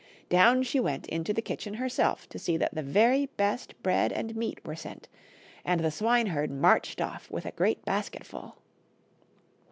Down 0.29 0.63
she 0.63 0.79
wdnt 0.79 1.05
into 1.09 1.31
the 1.31 1.43
kitchen 1.43 1.75
herself 1.75 2.27
to 2.29 2.39
see 2.39 2.57
that 2.57 2.73
the 2.73 2.81
very 2.81 3.27
best 3.37 3.75
bread 3.83 4.11
and 4.11 4.35
meat 4.35 4.59
were 4.65 4.75
sent, 4.75 5.07
and 5.63 5.81
the 5.81 5.91
swineherd 5.91 6.49
marched 6.49 6.99
off 6.99 7.29
with 7.29 7.45
a 7.45 7.51
great 7.51 7.85
basket 7.85 8.25
full. 8.25 8.57